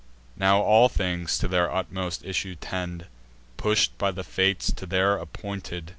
[0.35, 3.05] Now all things to their utmost issue tend,
[3.57, 5.89] Push'd by the Fates to their appointed end.